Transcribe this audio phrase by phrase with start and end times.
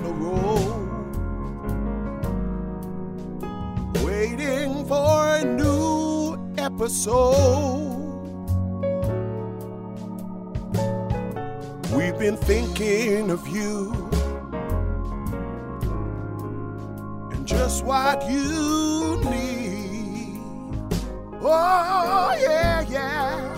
[0.00, 0.78] on the road,
[4.04, 7.98] waiting for a new episode.
[11.94, 13.92] We've been thinking of you
[17.32, 20.40] and just what you need.
[21.42, 23.56] Oh, yeah, yeah.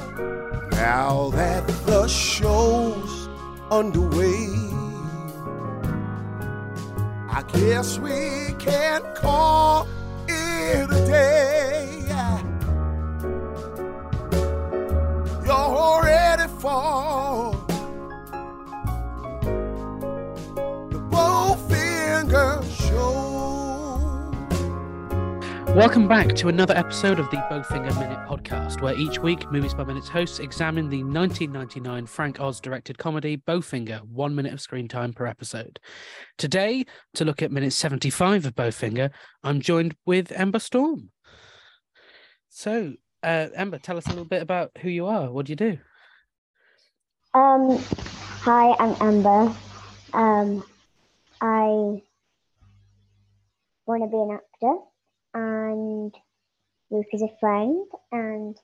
[0.73, 3.29] Now that the show's
[3.71, 4.49] underway,
[7.49, 9.89] Guess we can call
[10.29, 11.32] it a day.
[25.75, 29.85] Welcome back to another episode of the Bowfinger Minute podcast, where each week Movies by
[29.85, 35.15] Minutes hosts examine the 1999 Frank Oz directed comedy Bowfinger, one minute of screen time
[35.15, 35.81] per episode.
[36.37, 41.11] Today, to look at minute 75 of Bowfinger, I'm joined with Ember Storm.
[42.51, 42.93] So,
[43.23, 45.31] uh, Ember, tell us a little bit about who you are.
[45.31, 45.79] What do you do?
[47.33, 47.79] Um,
[48.43, 49.57] hi, I'm Amber.
[50.13, 50.65] Um,
[51.41, 52.03] I
[53.87, 54.92] want to be an actor,
[55.73, 56.15] and
[56.91, 58.57] Luke is a friend and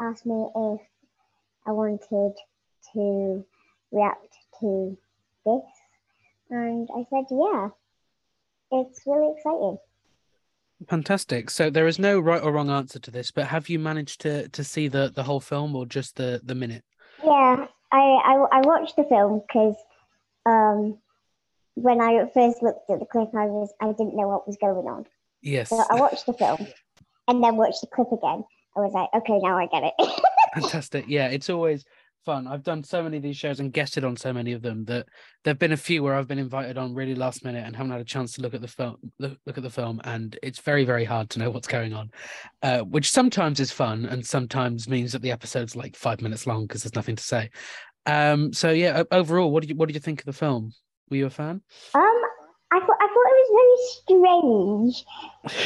[0.00, 0.80] asked me if
[1.66, 2.34] I wanted
[2.94, 3.44] to
[3.92, 4.96] react to
[5.44, 5.62] this,
[6.50, 7.68] and I said yeah.
[8.70, 9.78] It's really exciting.
[10.88, 11.48] Fantastic.
[11.48, 14.48] So there is no right or wrong answer to this, but have you managed to
[14.48, 16.84] to see the the whole film or just the the minute?
[17.24, 19.76] Yeah, I I, I watched the film because
[20.44, 20.98] um,
[21.74, 24.86] when I first looked at the clip, I was I didn't know what was going
[24.86, 25.06] on.
[25.42, 25.70] Yes.
[25.70, 26.66] So I watched the film
[27.28, 28.44] and then watched the clip again.
[28.76, 30.22] I was like, okay, now I get it.
[30.54, 31.06] Fantastic.
[31.08, 31.84] Yeah, it's always
[32.24, 32.46] fun.
[32.46, 35.06] I've done so many of these shows and guested on so many of them that
[35.42, 38.00] there've been a few where I've been invited on really last minute and haven't had
[38.00, 40.84] a chance to look at the film look, look at the film and it's very
[40.84, 42.10] very hard to know what's going on.
[42.62, 46.66] Uh, which sometimes is fun and sometimes means that the episode's like 5 minutes long
[46.66, 47.50] because there's nothing to say.
[48.04, 50.72] Um so yeah, overall what did you what did you think of the film?
[51.10, 51.62] Were you a fan?
[51.94, 52.02] um,
[52.70, 55.04] I thought I thought it was very strange.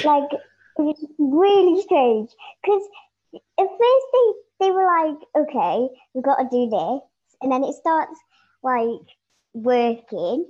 [0.04, 2.30] Like it was really strange
[2.62, 2.82] because
[3.34, 7.00] at first they they were like, okay, we've got to do this,
[7.40, 8.18] and then it starts
[8.62, 9.06] like
[9.54, 10.46] working,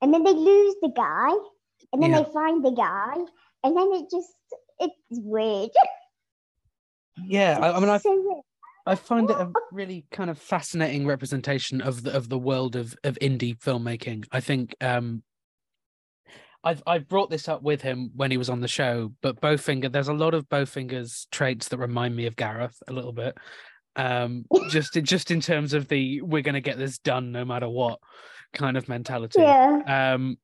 [0.00, 1.30] and then they lose the guy,
[1.92, 2.22] and then Yeah.
[2.22, 3.14] they find the guy,
[3.64, 4.32] and then it just
[4.80, 5.70] it's weird.
[7.24, 8.44] Yeah, I, I mean I so.
[8.84, 12.96] I find it a really kind of fascinating representation of the of the world of
[13.04, 14.26] of indie filmmaking.
[14.32, 15.22] I think um
[16.64, 19.90] I've I've brought this up with him when he was on the show, but Bowfinger,
[19.90, 23.36] there's a lot of Bowfinger's traits that remind me of Gareth a little bit.
[23.96, 27.68] Um just in just in terms of the we're gonna get this done no matter
[27.68, 27.98] what
[28.54, 30.12] kind of mentality Yeah.
[30.14, 30.36] um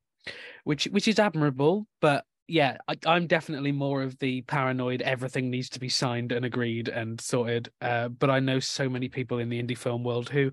[0.65, 5.69] which which is admirable but yeah I, i'm definitely more of the paranoid everything needs
[5.71, 9.51] to be signed and agreed and sorted uh but i know so many people in
[9.51, 10.51] the indie film world who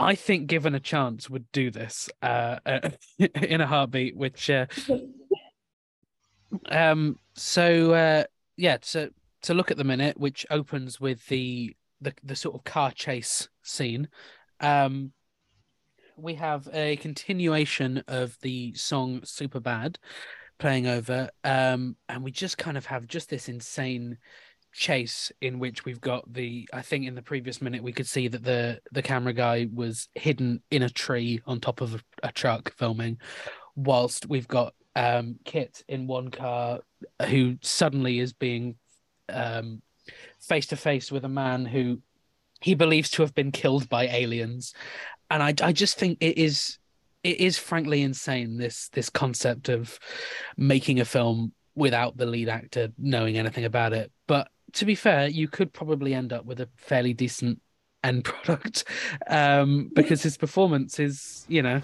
[0.00, 2.58] i think given a chance would do this uh,
[3.18, 4.66] in a heartbeat which uh
[6.70, 8.24] um so uh
[8.56, 9.12] yeah to
[9.42, 13.48] to look at the minute which opens with the the, the sort of car chase
[13.62, 14.08] scene
[14.60, 15.12] um
[16.16, 19.98] we have a continuation of the song super bad
[20.58, 24.18] playing over um and we just kind of have just this insane
[24.72, 28.28] chase in which we've got the i think in the previous minute we could see
[28.28, 32.32] that the the camera guy was hidden in a tree on top of a, a
[32.32, 33.18] truck filming
[33.74, 36.80] whilst we've got um kit in one car
[37.28, 38.76] who suddenly is being
[39.28, 39.82] um
[40.40, 42.00] face to face with a man who
[42.60, 44.74] he believes to have been killed by aliens.
[45.30, 46.78] And I, I just think it is
[47.22, 49.98] it is frankly insane this this concept of
[50.56, 54.10] making a film without the lead actor knowing anything about it.
[54.26, 57.60] But to be fair you could probably end up with a fairly decent
[58.02, 58.84] end product
[59.28, 61.80] um because his performance is you know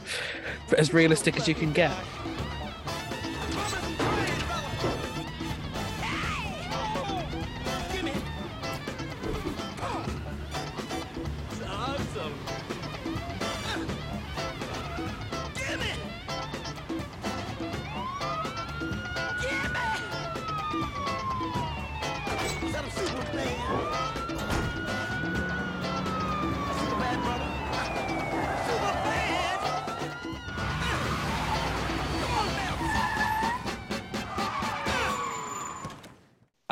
[0.79, 1.93] as realistic as you can get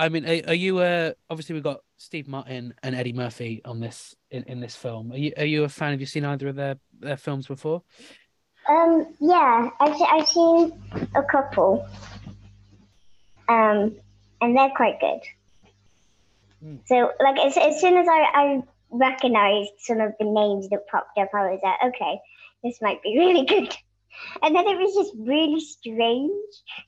[0.04, 0.78] I mean, are, are you?
[0.78, 5.12] Uh, obviously, we've got Steve Martin and Eddie Murphy on this in, in this film.
[5.12, 5.32] Are you?
[5.38, 5.92] Are you a fan?
[5.92, 7.82] Have you seen either of their their films before?
[8.68, 10.72] Um, yeah, I've, I've seen
[11.14, 11.86] a couple.
[13.48, 13.96] Um,
[14.40, 15.20] and they're quite good.
[16.62, 16.76] Hmm.
[16.86, 21.18] So, like, as, as soon as I, I recognized some of the names that popped
[21.18, 22.18] up, I was like, okay,
[22.62, 23.74] this might be really good.
[24.42, 26.30] And then it was just really strange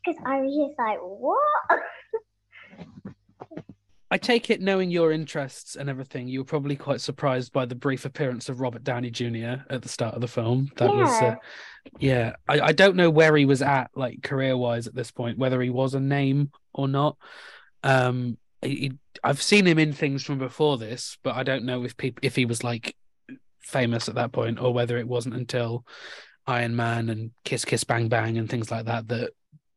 [0.05, 1.41] because I was just like, what?
[4.11, 7.75] I take it, knowing your interests and everything, you were probably quite surprised by the
[7.75, 9.65] brief appearance of Robert Downey Jr.
[9.69, 10.71] at the start of the film.
[10.77, 11.35] That was, uh,
[11.99, 12.37] yeah.
[12.49, 15.61] I, I don't know where he was at, like career wise, at this point, whether
[15.61, 17.17] he was a name or not.
[17.83, 18.93] Um, he,
[19.25, 22.37] I've seen him in things from before this, but I don't know if people if
[22.37, 22.97] he was like
[23.61, 25.85] famous at that point or whether it wasn't until
[26.47, 29.31] Iron Man and Kiss Kiss Bang Bang and things like that that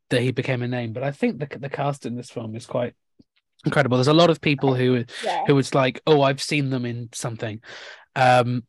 [0.09, 0.93] that he became a name.
[0.93, 2.93] But I think the the cast in this film is quite
[3.65, 3.97] incredible.
[3.97, 5.44] There's a lot of people who Yeah.
[5.47, 7.61] who was like, "Oh, I've seen them in something,"
[8.15, 8.63] um,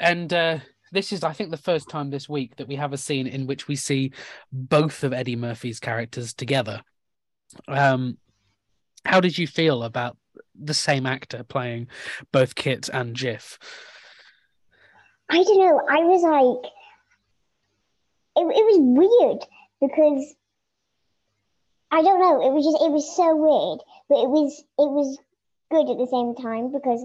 [0.00, 0.58] and uh,
[0.92, 3.46] this is, I think, the first time this week that we have a scene in
[3.46, 4.12] which we see
[4.50, 6.82] both of Eddie Murphy's characters together.
[7.68, 8.18] Um,
[9.04, 10.16] how did you feel about
[10.54, 11.88] the same actor playing
[12.30, 13.58] both Kit and Jiff?
[15.30, 15.80] I don't know.
[15.88, 16.70] I was like,
[18.36, 19.44] it, it was weird
[19.80, 20.34] because
[21.92, 22.40] I don't know.
[22.40, 25.18] It was just, it was so weird, but it was, it was
[25.70, 27.04] good at the same time because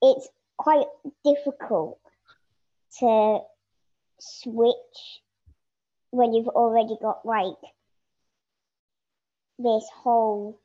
[0.00, 0.86] it's quite
[1.24, 1.98] difficult
[3.00, 3.40] to
[4.20, 5.20] switch
[6.10, 7.58] when you've already got like
[9.58, 10.60] this whole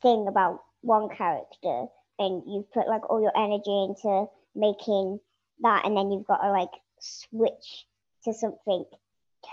[0.00, 1.86] thing about one character
[2.20, 5.18] and you've put like all your energy into making
[5.60, 6.70] that and then you've got to like
[7.00, 7.86] switch
[8.24, 8.84] to something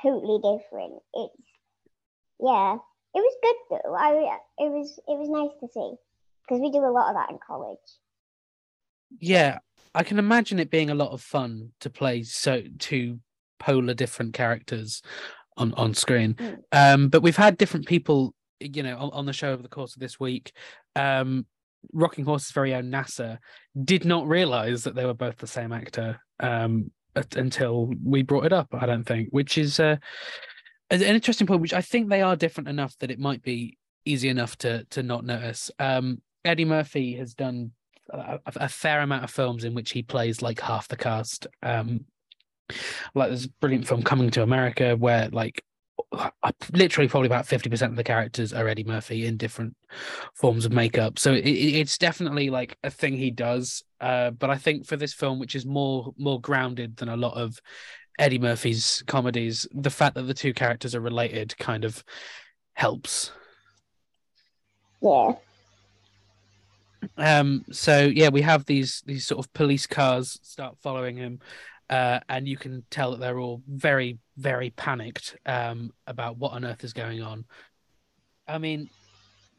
[0.01, 1.35] totally different it's
[2.39, 2.77] yeah
[3.13, 5.95] it was good though i it was it was nice to see
[6.43, 7.77] because we do a lot of that in college
[9.19, 9.59] Yeah,
[9.93, 13.19] I can imagine it being a lot of fun to play so two
[13.59, 15.01] polar different characters
[15.57, 16.35] on on screen.
[16.35, 16.57] Mm.
[16.71, 19.95] Um, but we've had different people, you know, on, on the show over the course
[19.95, 20.53] of this week.
[20.95, 21.45] Um,
[21.93, 23.39] Rocking Horse's very own NASA
[23.83, 26.91] did not realize that they were both the same actor um,
[27.35, 28.67] until we brought it up.
[28.71, 29.97] I don't think, which is uh,
[30.91, 31.61] an interesting point.
[31.61, 35.03] Which I think they are different enough that it might be easy enough to to
[35.03, 35.71] not notice.
[35.79, 37.71] Um, Eddie Murphy has done
[38.09, 41.47] a, a fair amount of films in which he plays like half the cast.
[41.63, 42.05] Um,
[43.15, 45.63] like there's a brilliant film Coming to America where like
[46.13, 46.29] uh,
[46.73, 49.75] literally probably about 50% of the characters are Eddie Murphy in different
[50.35, 51.19] forms of makeup.
[51.19, 53.83] So it- it's definitely like a thing he does.
[53.99, 57.35] Uh, but I think for this film, which is more more grounded than a lot
[57.35, 57.59] of
[58.19, 62.03] Eddie Murphy's comedies, the fact that the two characters are related kind of
[62.73, 63.31] helps.
[65.01, 65.33] yeah
[67.17, 71.39] Um, so yeah, we have these these sort of police cars start following him,
[71.89, 76.65] uh, and you can tell that they're all very very panicked um, about what on
[76.65, 77.45] earth is going on.
[78.47, 78.89] I mean,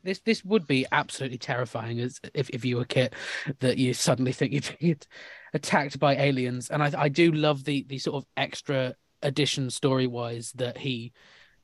[0.03, 3.15] this this would be absolutely terrifying as if if you were Kit
[3.61, 4.97] that you suddenly think you've been
[5.55, 10.07] attacked by aliens, and I I do love the the sort of extra addition story
[10.07, 11.13] wise that he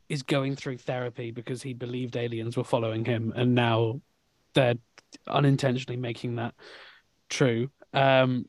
[0.08, 4.00] is going through therapy because he believed aliens were following him, and now
[4.54, 4.74] they're
[5.26, 6.54] unintentionally making that
[7.28, 7.70] true.
[7.92, 8.46] Um,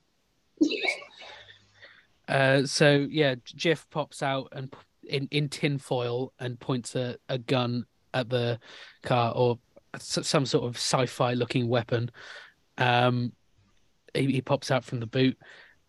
[2.27, 7.85] uh, so yeah, Jiff pops out and in in tinfoil and points a, a gun
[8.13, 8.59] at the
[9.03, 9.59] car or
[9.97, 12.11] some sort of sci-fi looking weapon.
[12.77, 13.33] Um,
[14.13, 15.37] he, he pops out from the boot,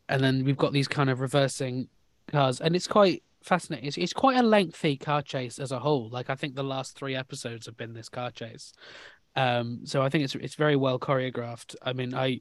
[0.09, 1.88] and then we've got these kind of reversing
[2.28, 3.87] cars, and it's quite fascinating.
[3.87, 6.09] It's, it's quite a lengthy car chase as a whole.
[6.11, 8.73] Like I think the last three episodes have been this car chase.
[9.37, 11.76] Um, so I think it's it's very well choreographed.
[11.83, 12.40] I mean, I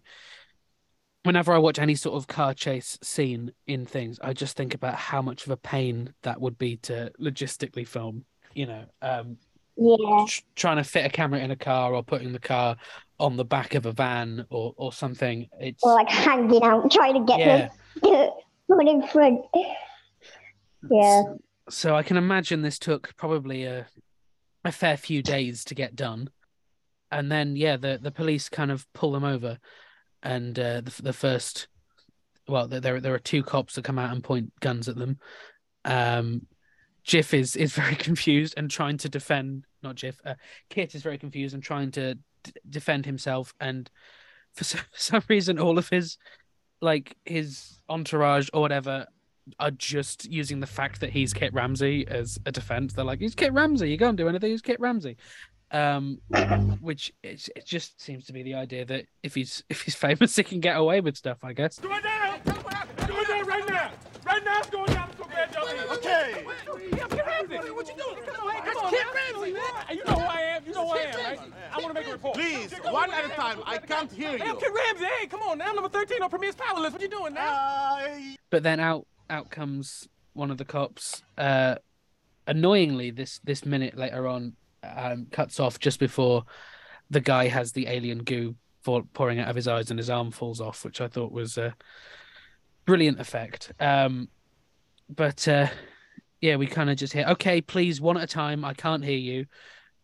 [1.23, 4.95] whenever I watch any sort of car chase scene in things, I just think about
[4.95, 8.25] how much of a pain that would be to logistically film.
[8.53, 9.37] You know, um,
[9.79, 12.75] yeah tr- trying to fit a camera in a car or putting the car
[13.19, 15.47] on the back of a van or or something.
[15.59, 17.69] It's or like hanging out trying to get yeah.
[18.01, 18.31] the
[18.67, 19.41] one in front
[20.89, 21.23] yeah
[21.69, 23.87] So I can imagine this took probably a
[24.65, 26.29] a fair few days to get done,
[27.11, 29.57] and then yeah, the the police kind of pull them over,
[30.21, 31.67] and uh, the the first,
[32.47, 35.17] well, there there there are two cops that come out and point guns at them.
[35.85, 36.45] Um,
[37.09, 39.65] Jiff is is very confused and trying to defend.
[39.81, 40.21] Not Jiff.
[40.23, 40.35] Uh,
[40.69, 42.13] Kit is very confused and trying to
[42.43, 43.89] d- defend himself, and
[44.53, 46.17] for some, for some reason, all of his
[46.81, 49.07] like his entourage or whatever
[49.59, 52.93] are just using the fact that he's Kit Ramsey as a defense.
[52.93, 53.89] They're like, he's Kit Ramsey.
[53.89, 54.51] You can't do anything.
[54.51, 55.17] He's Kit Ramsey.
[55.71, 56.19] Um,
[56.79, 60.35] which it, it just seems to be the idea that if he's if he's famous,
[60.35, 61.39] he can get away with stuff.
[61.43, 61.77] I guess.
[61.77, 62.37] Do it now!
[62.45, 63.91] Do it now, right now!
[64.25, 65.57] Right now, it's going down so bad!
[65.91, 66.45] Okay.
[66.91, 67.59] Yeah, Kit Ramsey.
[67.79, 68.25] What you doing?
[68.25, 69.63] Come on, That's Kit Ramsey, man.
[69.87, 70.63] Hey, you know who I am.
[70.67, 71.39] You know who I am, right?
[71.71, 72.35] I want to make a report.
[72.35, 73.61] Please, one at a time.
[73.65, 74.55] I can't hear Hey, I'm you.
[74.57, 75.05] Kit Ramsey.
[75.05, 75.69] Hey, come on now.
[75.69, 76.91] I'm number 13 on Premiere's Power List.
[76.91, 77.53] What you doing now?
[77.53, 78.35] I...
[78.49, 81.23] But then out out comes one of the cops.
[81.37, 81.75] Uh,
[82.47, 86.43] annoyingly, this this minute later on um, cuts off just before
[87.09, 90.31] the guy has the alien goo fall, pouring out of his eyes and his arm
[90.31, 91.73] falls off, which I thought was a
[92.85, 93.71] brilliant effect.
[93.79, 94.27] Um,
[95.07, 95.69] but uh,
[96.41, 98.63] yeah, we kind of just hear, "Okay, please, one at a time.
[98.65, 99.45] I can't hear you."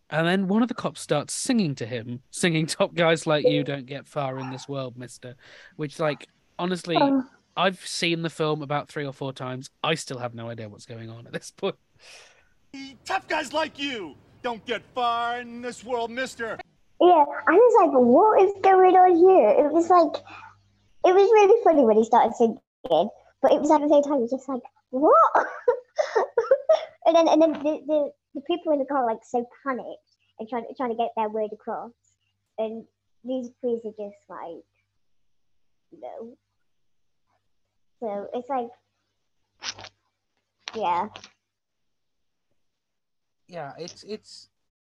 [0.09, 3.63] And then one of the cops starts singing to him, singing "Top guys like you
[3.63, 5.35] don't get far in this world, Mister,"
[5.75, 6.27] which, like,
[6.59, 6.97] honestly.
[6.99, 7.23] Oh,
[7.57, 9.69] I've seen the film about three or four times.
[9.81, 11.75] I still have no idea what's going on at this point.
[13.05, 16.59] Tough guys like you don't get far in this world, mister.
[16.99, 19.65] yeah, I was like, what is going on here?
[19.65, 20.21] It was like,
[21.05, 24.13] it was really funny when he started singing, but it was at the same time,
[24.15, 25.47] it was just like, what?
[27.05, 29.89] And then, and then the, the, the people in the car like so panicked
[30.39, 31.91] and trying trying to get their word across,
[32.57, 32.85] and
[33.23, 34.63] these police are just like,
[35.91, 36.37] no.
[38.01, 38.67] So it's like,
[40.75, 41.07] yeah,
[43.47, 44.49] Yeah, it's it's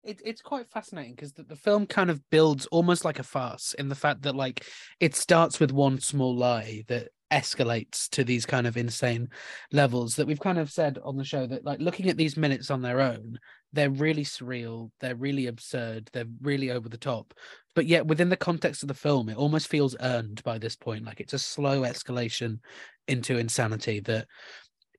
[0.05, 3.75] it, it's quite fascinating because the, the film kind of builds almost like a farce
[3.75, 4.65] in the fact that like
[5.01, 9.29] it starts with one small lie that escalates to these kind of insane
[9.73, 12.71] levels that we've kind of said on the show that like looking at these minutes
[12.71, 13.39] on their own
[13.73, 17.35] they're really surreal they're really absurd they're really over the top.
[17.75, 21.05] But yet within the context of the film it almost feels earned by this point.
[21.05, 22.61] Like it's a slow escalation
[23.09, 24.27] into insanity that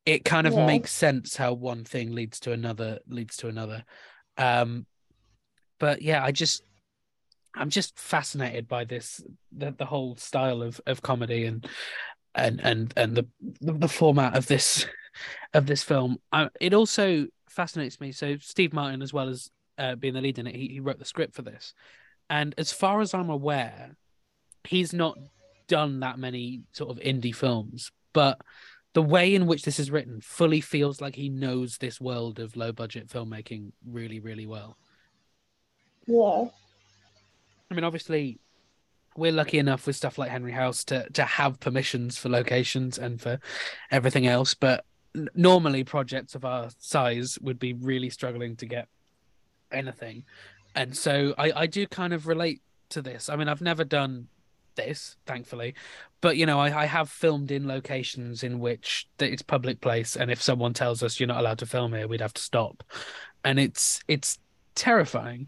[0.06, 0.66] it kind of Yeah.
[0.66, 3.84] makes sense how one thing leads to another leads to another.
[4.38, 4.86] Um
[5.80, 6.64] but yeah i just
[7.56, 9.22] i'm just fascinated by this
[9.56, 11.68] the, the whole style of of comedy and
[12.38, 13.26] and and and the
[13.62, 14.86] the, format of this
[15.54, 16.18] of this film.
[16.32, 18.12] I, it also fascinates me.
[18.12, 21.00] So steve martin as well as uh, being the lead in it he, he wrote
[21.00, 21.74] the script for this.
[22.30, 23.96] And as far as i'm aware
[24.64, 25.18] he's not
[25.68, 28.42] done that many sort of indie films but
[28.94, 32.56] the way in which this is written fully feels like he knows this world of
[32.56, 34.76] low budget filmmaking really really well.
[36.08, 36.46] Yeah,
[37.70, 38.40] I mean, obviously,
[39.18, 43.20] we're lucky enough with stuff like Henry House to to have permissions for locations and
[43.20, 43.40] for
[43.92, 44.86] everything else, but
[45.34, 48.88] normally projects of our size would be really struggling to get
[49.72, 50.24] anything,
[50.76, 53.28] and so I I do kind of relate to this.
[53.28, 54.28] I mean, I've never done
[54.76, 55.74] this, thankfully,
[56.22, 60.30] but you know, I, I have filmed in locations in which it's public place, and
[60.32, 62.84] if someone tells us you're not allowed to film here, we'd have to stop,
[63.44, 64.38] and it's it's
[64.76, 65.48] terrifying.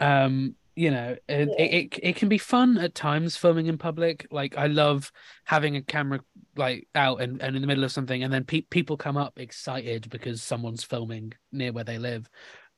[0.00, 1.64] Um, you know it, Yeah.
[1.64, 4.26] it, it it can be fun at times filming in public.
[4.30, 5.10] Like i love
[5.44, 6.20] having a camera
[6.56, 9.38] like out and, and in the middle of something and then pe- people come up
[9.38, 12.28] excited because someone's filming near where they live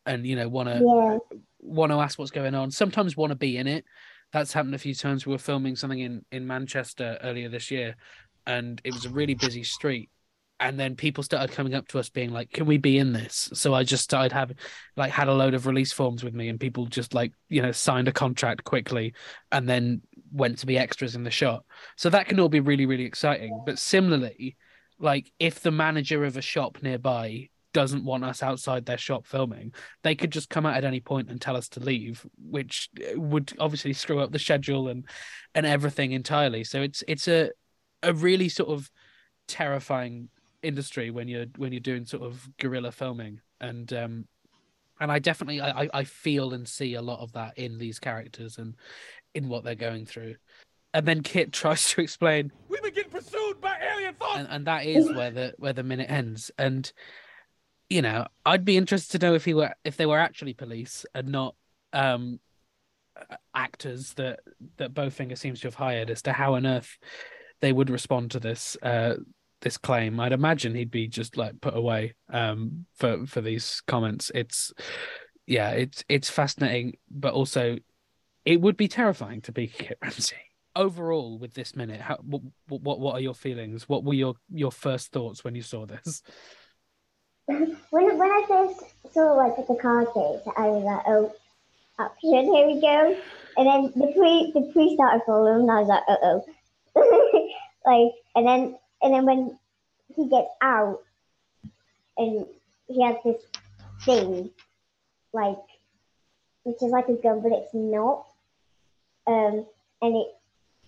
[0.07, 1.19] and you know want to yeah,
[1.61, 2.71] want to ask what's going on.
[2.71, 3.85] Sometimes want to be in it.
[4.33, 5.27] That's happened a few times.
[5.27, 7.97] We were filming something in in manchester earlier this year
[8.47, 10.11] and it was a really busy street
[10.63, 13.51] and then people started coming up to us being like can we be in this?
[13.53, 14.57] So i just started having
[14.97, 17.73] like had a load of release forms with me and people just like you know
[17.73, 19.15] signed a contract quickly
[19.51, 20.03] and then
[20.33, 21.65] went to be extras in the shot
[21.97, 23.61] so that can all be really really exciting.
[23.67, 24.57] But similarly
[24.99, 29.73] like if the manager of a shop nearby doesn't want us outside their shop filming
[30.03, 33.19] they could just come out at any point and tell us to leave which uh,
[33.19, 35.07] would obviously screw up the schedule and
[35.55, 36.63] and everything entirely.
[36.65, 37.51] So it's it's a
[38.03, 38.91] a really sort of
[39.49, 40.29] terrifying
[40.63, 43.41] industry when you're when you're doing sort of guerrilla filming.
[43.61, 44.27] And um
[45.01, 48.59] and I definitely I I- feel and see a lot of that in these characters
[48.59, 48.75] and
[49.35, 50.37] in what they're going through.
[50.95, 54.39] And then Kit tries to explain We've been getting pursued by alien thoughts.
[54.39, 56.51] and, and that is where the where the minute ends.
[56.59, 56.91] And
[57.91, 61.05] you know i'd be interested to know if he were if they were actually police
[61.15, 61.55] and not
[61.93, 62.41] um
[63.55, 64.41] actors that
[64.79, 66.97] that bowfinger seems to have hired as to how on earth
[67.61, 69.15] they would respond to this uh
[69.63, 74.31] this claim i'd imagine he'd be just like put away um for for these comments
[74.35, 74.73] it's
[75.47, 77.79] yeah it's it's fascinating but also
[78.45, 80.37] it would be terrifying to be Kit Ramsey.
[80.75, 83.89] Overall, with this minute, how what what what are your feelings?
[83.91, 86.23] What were your your first thoughts when you saw this?
[87.47, 88.81] when when I first
[89.13, 91.33] saw like the car chase, I was like, oh,
[91.99, 93.17] action, here we go.
[93.59, 97.51] And then the pre the pre started following, and I was like, uh oh,
[97.85, 99.59] like, and then and then when
[100.15, 101.01] he gets out,
[102.17, 102.47] and
[102.89, 103.43] he has this
[104.05, 104.51] thing,
[105.33, 105.59] like,
[106.65, 108.27] which is like a gun, but it's not.
[109.27, 109.67] Um,
[110.01, 110.27] and it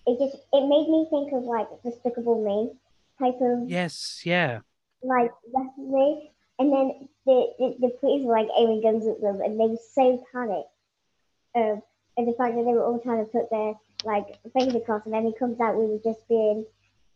[0.07, 2.77] it just it made me think of like Despicable Me
[3.19, 4.61] type of Yes, yeah,
[5.03, 9.59] like rapidly, and then the, the, the police were like aiming guns at them, and
[9.59, 10.69] they were so panicked.
[11.55, 11.83] Um,
[12.17, 15.15] and the fact that they were all trying to put their like fingers across, and
[15.15, 16.67] then he comes out with just being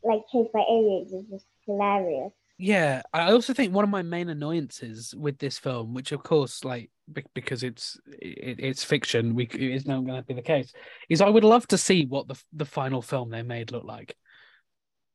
[0.03, 2.33] like chased by aliens is just hilarious.
[2.61, 6.65] Yeah, I also think one of my main annoyances with this film, which of course,
[6.65, 6.91] like
[7.33, 10.73] because it's it, it's fiction, we it is not going to be the case,
[11.09, 14.17] is I would love to see what the the final film they made looked like.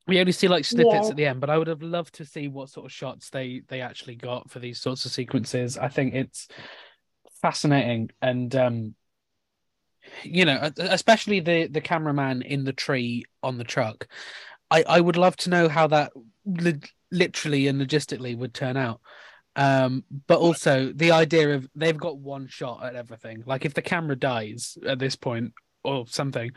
[0.07, 1.11] We only see like snippets Yeah.
[1.11, 3.61] at the end, but I would have loved to see what sort of shots they
[3.67, 5.77] they actually got for these sorts of sequences.
[5.77, 6.47] I think it's
[7.41, 8.95] fascinating and um
[10.23, 14.07] you know, especially the the cameraman in the tree on the truck.
[14.73, 16.11] I I would love to know how that
[16.45, 18.99] li- literally and logistically would turn out.
[19.55, 23.43] Um, but also the idea of they've got one shot at everything.
[23.45, 25.53] Like if the camera dies at this point
[25.83, 26.51] or something,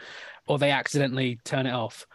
[0.49, 2.07] or they accidentally turn it off,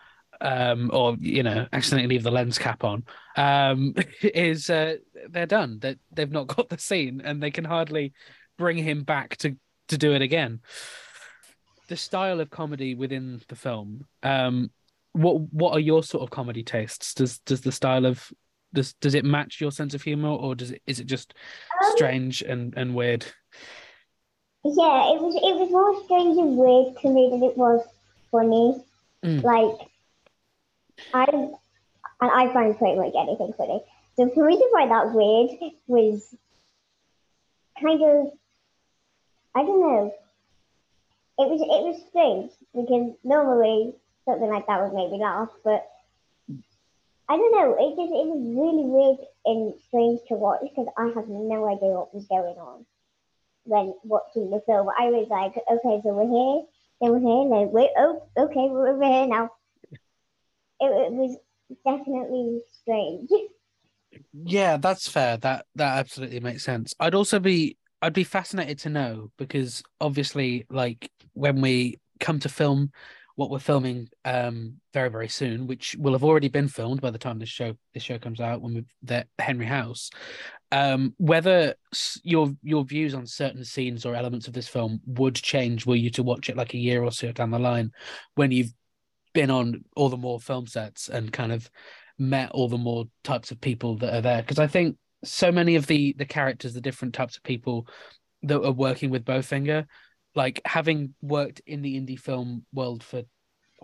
[0.42, 3.04] um, or you know, accidentally leave the lens cap on,
[3.38, 3.94] um,
[4.24, 4.96] is uh,
[5.30, 5.80] they're done.
[5.80, 8.14] That they've not got the scene and they can hardly
[8.58, 9.56] bring him back to
[9.90, 10.62] to do it again.
[11.90, 14.72] The style of comedy within the film, um,
[15.14, 17.14] what what are your sort of comedy tastes?
[17.14, 18.32] Does does the style of
[18.74, 21.34] does does it match your sense of humor, or does it is it just
[21.84, 23.26] Um, strange and and weird?
[24.64, 27.86] Yeah, it was it was more strange and weird to me than it was
[28.32, 28.84] funny.
[29.24, 29.44] Mm.
[29.44, 29.88] Like
[31.14, 33.82] I and I find pretty much anything funny.
[34.16, 36.36] So for me to find that weird was
[37.82, 38.32] kind of
[39.56, 40.14] I don't know.
[41.40, 45.88] It was it was strange because normally something like that would make me laugh, but
[47.30, 47.76] I don't know.
[47.80, 51.90] It just it was really weird and strange to watch because I had no idea
[51.90, 52.86] what was going on
[53.64, 54.90] when watching the film.
[54.90, 56.66] I was like, okay, so we're here,
[57.00, 59.50] then we're here, then wait, oh, okay, we're over here now.
[60.82, 61.38] It, it was
[61.86, 63.30] definitely strange.
[64.34, 65.38] Yeah, that's fair.
[65.38, 66.94] That that absolutely makes sense.
[67.00, 72.50] I'd also be I'd be fascinated to know because obviously, like when we come to
[72.50, 72.92] film
[73.42, 77.18] what we're filming um very very soon, which will have already been filmed by the
[77.18, 80.12] time this show this show comes out when we the Henry House,
[80.72, 81.74] um, whether
[82.24, 86.12] your your views on certain scenes or elements of this film would change were you
[86.12, 87.92] to watch it like a year or so down the line
[88.36, 88.74] when you've
[89.34, 91.70] been on all the more film sets and kind of
[92.20, 94.42] met all the more types of people that are there.
[94.42, 97.88] Because I think so many of the the characters, the different types of people
[98.44, 99.86] that are working with Bowfinger,
[100.36, 103.24] like having worked in the indie film world for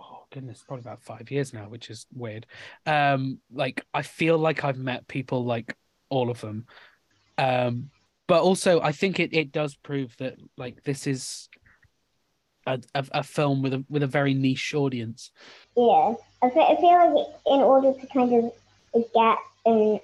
[0.00, 2.46] oh goodness, probably about five years now, which is weird.
[2.86, 5.74] Um, like I feel like I've met people like
[6.08, 6.66] all of them.
[7.36, 7.90] Um,
[8.26, 11.48] but also I think it, it does prove that like this is
[12.66, 15.30] a, a, a film with a with a very niche audience.
[15.76, 18.52] Yeah, I feel, I feel like in order to kind of
[19.14, 20.00] get and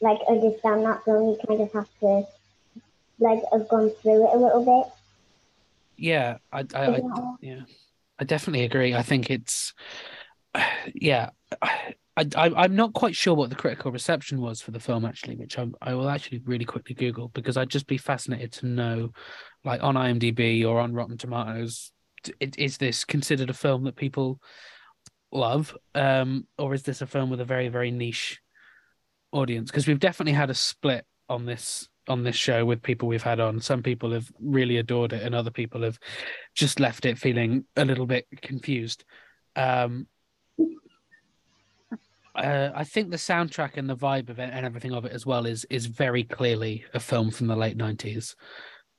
[0.00, 2.26] like understand that film, you kind of have to
[3.18, 4.92] like have gone through it a little bit.
[5.96, 7.00] Yeah, I, I, I
[7.40, 7.60] Yeah.
[8.18, 8.94] I definitely agree.
[8.94, 9.74] I think it's,
[10.94, 11.30] yeah,
[12.16, 15.34] I, I, I'm not quite sure what the critical reception was for the film actually,
[15.36, 19.10] which I, I will actually really quickly Google because I'd just be fascinated to know,
[19.64, 21.90] like on IMDb or on Rotten Tomatoes,
[22.40, 24.40] is this considered a film that people
[25.32, 28.40] love, um, or is this a film with a very very niche
[29.32, 29.70] audience?
[29.70, 33.40] Because we've definitely had a split on this on this show with people we've had
[33.40, 33.60] on.
[33.60, 35.98] Some people have really adored it, and other people have
[36.54, 39.04] just left it feeling a little bit confused.
[39.56, 40.06] Um,
[42.34, 45.24] uh, I think the soundtrack and the vibe of it and everything of it as
[45.24, 48.34] well is is very clearly a film from the late nineties.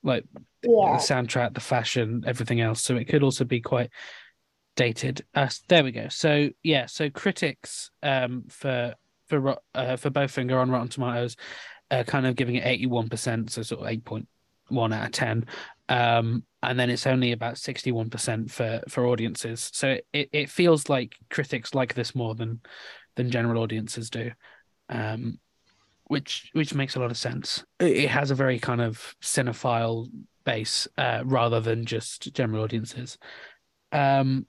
[0.02, 0.24] Like
[0.62, 2.82] the soundtrack, the fashion, everything else.
[2.82, 3.90] So it could also be quite
[4.76, 5.24] dated.
[5.34, 6.08] Uh, there we go.
[6.08, 8.94] So yeah, so critics um, for
[9.26, 11.36] for uh, for Bowfinger on Rotten Tomatoes,
[11.90, 14.28] uh, kind of giving it eighty one percent, so sort of eight point
[14.68, 15.44] one out of ten.
[15.88, 19.70] Um, and then it's only about sixty one percent for for audiences.
[19.72, 22.60] So it, it it feels like critics like this more than
[23.14, 24.32] than general audiences do.
[24.88, 25.38] Um,
[26.08, 27.64] which which makes a lot of sense.
[27.78, 30.08] It it has a very kind of cinephile
[30.44, 33.18] base uh, rather than just general audiences.
[33.92, 34.46] Um,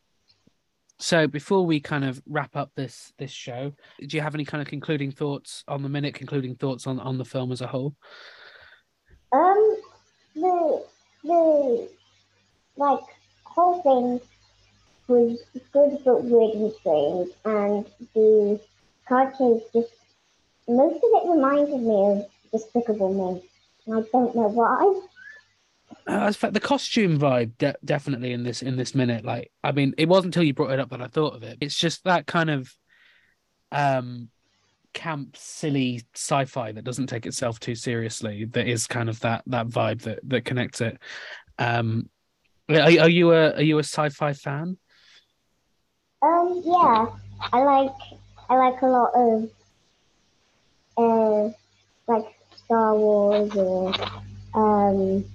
[1.00, 3.74] so before we kind of wrap up this this show,
[4.06, 6.14] do you have any kind of concluding thoughts on the minute?
[6.14, 7.96] Concluding thoughts on on the film as a whole?
[9.32, 9.78] um,
[10.36, 10.86] the
[11.24, 11.90] the
[12.78, 13.00] like
[13.44, 14.22] whole thing
[15.08, 15.40] was
[15.72, 18.60] good but weird and strange, and the
[19.10, 19.94] chase just
[20.68, 23.50] most of it reminded me of Despicable Me,
[23.86, 25.02] and I don't know why.
[26.08, 29.26] Uh, the costume vibe de- definitely in this in this minute.
[29.26, 31.58] Like, I mean, it wasn't until you brought it up that I thought of it.
[31.60, 32.74] It's just that kind of
[33.72, 34.30] um
[34.94, 38.46] camp, silly sci-fi that doesn't take itself too seriously.
[38.46, 40.98] That is kind of that that vibe that that connects it.
[41.60, 42.10] Um,
[42.70, 44.78] are, are you a are you a sci-fi fan?
[46.22, 47.08] Um, yeah,
[47.54, 47.92] I like
[48.50, 49.50] I like a lot of
[50.98, 51.54] uh,
[52.08, 53.94] like Star Wars or
[54.56, 55.26] um,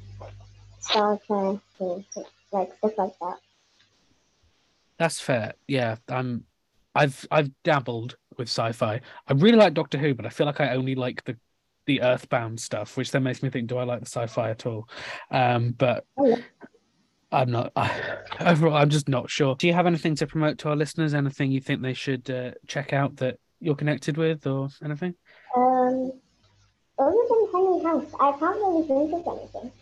[0.83, 1.59] Star Trek
[2.53, 3.39] like stuff like that.
[4.99, 5.55] That's fair.
[5.67, 6.45] Yeah, I'm.
[6.95, 9.01] I've I've dabbled with sci-fi.
[9.27, 11.37] I really like Doctor Who, but I feel like I only like the
[11.87, 14.89] the Earthbound stuff, which then makes me think, do I like the sci-fi at all?
[15.31, 16.37] Um, but Oh, yeah.
[17.33, 17.73] I'm not.
[17.75, 19.57] I, overall, I'm just not sure.
[19.57, 21.15] Do you have anything to promote to our listeners?
[21.15, 25.15] Anything you think they should uh, check out that you're connected with, or anything?
[25.57, 26.13] Um,
[26.99, 29.73] other than Henry House, I can't really think of anything.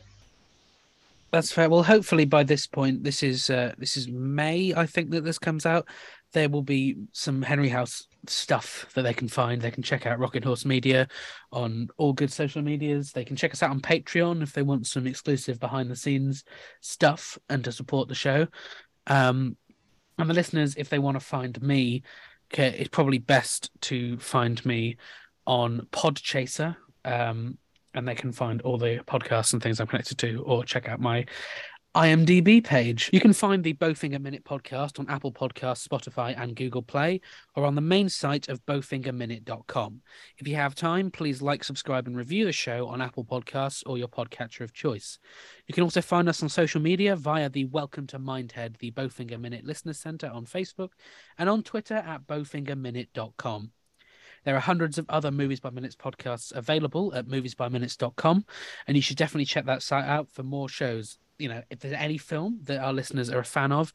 [1.33, 1.71] That's fair.
[1.71, 4.75] Well, hopefully by this point, this is uh, this is May.
[4.75, 5.89] I think that this comes out.
[6.33, 9.61] There will be some Henry House stuff that they can find.
[9.61, 11.09] They can check out Rockin' Horse Media
[11.53, 13.13] on all good social medias.
[13.13, 16.45] They can check us out on Patreon if they want some exclusive behind the scenes
[16.81, 18.47] stuff and to support the show.
[19.07, 19.57] Um,
[20.19, 22.03] and the listeners, if they want to find me,
[22.53, 24.97] it's probably best to find me
[25.47, 26.77] on Podchaser.
[27.05, 27.59] Um,
[27.95, 31.01] and they can find all the podcasts and things I'm connected to, or check out
[31.01, 31.27] my
[31.97, 33.11] IMDb page.
[33.13, 37.21] You can find the Bowfinger Minute podcast on Apple Podcasts, Spotify, and Google Play,
[37.57, 40.01] or on the main site of bowfingerminute.com.
[40.39, 43.99] If you have time, please like, subscribe, and review the show on Apple Podcasts or
[43.99, 45.19] your podcatcher of choice.
[45.67, 49.41] You can also find us on social media via the Welcome to Mindhead, the Bowfinger
[49.41, 50.91] Minute Listener Centre on Facebook,
[51.39, 53.73] and on Twitter at bowfingerminute.com.
[54.45, 58.45] There are hundreds of other Movies by Minutes podcasts available at moviesbyminutes.com,
[58.87, 61.19] and you should definitely check that site out for more shows.
[61.39, 63.93] You know, if there's any film that our listeners are a fan of,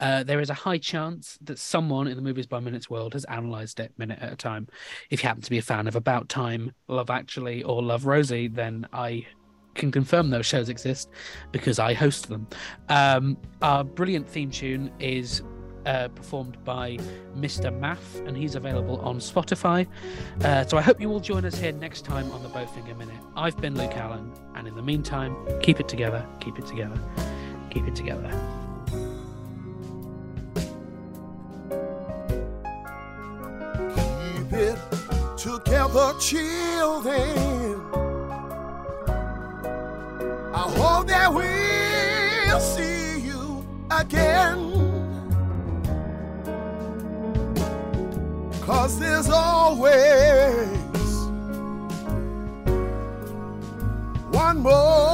[0.00, 3.26] uh, there is a high chance that someone in the Movies by Minutes world has
[3.28, 4.68] analysed it minute at a time.
[5.10, 8.48] If you happen to be a fan of About Time, Love Actually, or Love Rosie,
[8.48, 9.26] then I
[9.74, 11.10] can confirm those shows exist
[11.52, 12.46] because I host them.
[12.88, 15.42] Um, our brilliant theme tune is
[15.88, 16.98] uh, performed by
[17.34, 17.76] Mr.
[17.76, 19.86] Math, and he's available on Spotify.
[20.44, 23.16] Uh, so I hope you will join us here next time on the Bowfinger Minute.
[23.34, 27.00] I've been Luke Allen, and in the meantime, keep it together, keep it together,
[27.70, 28.28] keep it together.
[33.96, 34.78] Keep it
[35.38, 37.80] together, children.
[40.52, 44.67] I hope that we'll see you again.
[48.78, 50.68] Cause there's always
[54.30, 55.07] one more